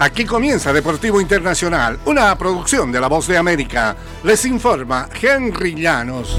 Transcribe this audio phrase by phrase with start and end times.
[0.00, 3.96] Aquí comienza Deportivo Internacional, una producción de La Voz de América.
[4.22, 6.38] Les informa Henry Llanos.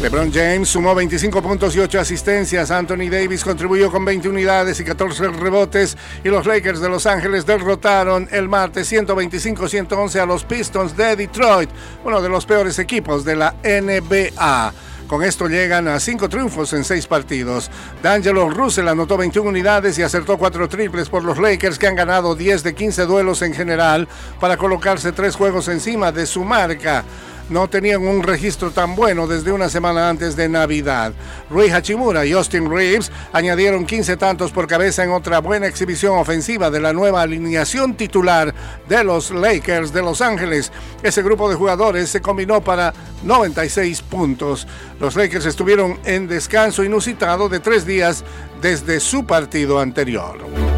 [0.00, 2.70] LeBron James sumó 25 puntos y 8 asistencias.
[2.70, 5.96] Anthony Davis contribuyó con 20 unidades y 14 rebotes.
[6.22, 11.68] Y los Lakers de Los Ángeles derrotaron el martes 125-111 a los Pistons de Detroit,
[12.04, 14.72] uno de los peores equipos de la NBA.
[15.10, 17.68] Con esto llegan a cinco triunfos en seis partidos.
[18.00, 22.36] D'Angelo Russell anotó 21 unidades y acertó cuatro triples por los Lakers que han ganado
[22.36, 24.06] 10 de 15 duelos en general
[24.38, 27.02] para colocarse tres juegos encima de su marca
[27.50, 31.12] no tenían un registro tan bueno desde una semana antes de Navidad.
[31.50, 36.70] Rui Hachimura y Austin Reeves añadieron 15 tantos por cabeza en otra buena exhibición ofensiva
[36.70, 38.54] de la nueva alineación titular
[38.88, 40.72] de los Lakers de Los Ángeles.
[41.02, 44.66] Ese grupo de jugadores se combinó para 96 puntos.
[45.00, 48.24] Los Lakers estuvieron en descanso inusitado de tres días
[48.62, 50.69] desde su partido anterior.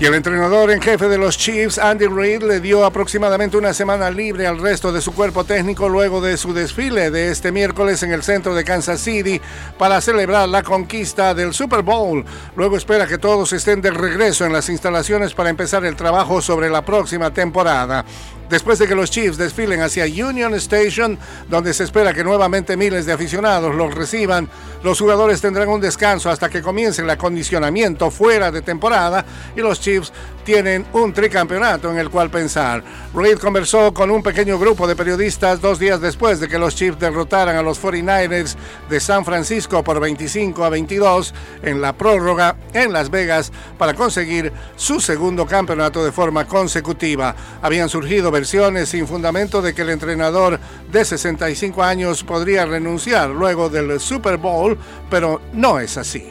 [0.00, 4.12] Y el entrenador en jefe de los Chiefs, Andy Reid, le dio aproximadamente una semana
[4.12, 8.12] libre al resto de su cuerpo técnico luego de su desfile de este miércoles en
[8.12, 9.40] el centro de Kansas City
[9.76, 12.24] para celebrar la conquista del Super Bowl.
[12.54, 16.70] Luego espera que todos estén de regreso en las instalaciones para empezar el trabajo sobre
[16.70, 18.04] la próxima temporada
[18.50, 21.18] después de que los Chiefs desfilen hacia Union Station,
[21.48, 24.48] donde se espera que nuevamente miles de aficionados los reciban.
[24.82, 29.24] Los jugadores tendrán un descanso hasta que comience el acondicionamiento fuera de temporada
[29.56, 30.12] y los Chiefs
[30.48, 32.82] tienen un tricampeonato en el cual pensar.
[33.12, 36.98] Reid conversó con un pequeño grupo de periodistas dos días después de que los Chiefs
[36.98, 38.56] derrotaran a los 49ers
[38.88, 44.50] de San Francisco por 25 a 22 en la prórroga en Las Vegas para conseguir
[44.74, 47.36] su segundo campeonato de forma consecutiva.
[47.60, 50.58] Habían surgido versiones sin fundamento de que el entrenador
[50.90, 54.78] de 65 años podría renunciar luego del Super Bowl,
[55.10, 56.24] pero no es así.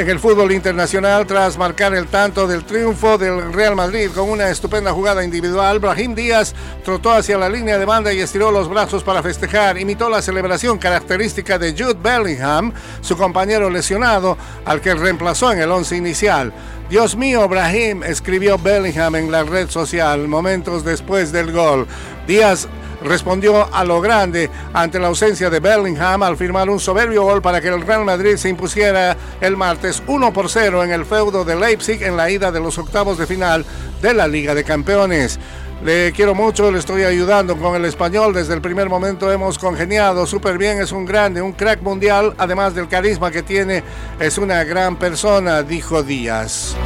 [0.00, 4.48] En el fútbol internacional, tras marcar el tanto del triunfo del Real Madrid con una
[4.48, 9.04] estupenda jugada individual, Brahim Díaz trotó hacia la línea de banda y estiró los brazos
[9.04, 9.76] para festejar.
[9.76, 12.72] Imitó la celebración característica de Jude Bellingham,
[13.02, 16.50] su compañero lesionado, al que reemplazó en el once inicial.
[16.88, 21.86] Dios mío, Brahim, escribió Bellingham en la red social momentos después del gol.
[22.26, 22.68] Díaz
[23.02, 27.60] respondió a lo grande ante la ausencia de Bellingham al firmar un soberbio gol para
[27.60, 31.56] que el Real Madrid se impusiera el martes 1 por 0 en el feudo de
[31.56, 33.64] Leipzig en la ida de los octavos de final
[34.02, 35.38] de la Liga de Campeones.
[35.84, 38.34] Le quiero mucho, le estoy ayudando con el español.
[38.34, 40.78] Desde el primer momento hemos congeniado súper bien.
[40.78, 42.34] Es un grande, un crack mundial.
[42.36, 43.82] Además del carisma que tiene,
[44.18, 46.76] es una gran persona, dijo Díaz.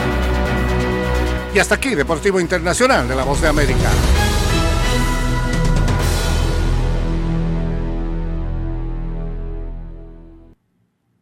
[1.53, 3.91] Y hasta aquí, Deportivo Internacional de la Voz de América.